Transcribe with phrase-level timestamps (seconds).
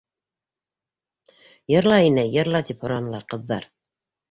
[1.75, 3.71] —Йырла, инәй, йырла,— тип һоранылар ҡыҙҙар.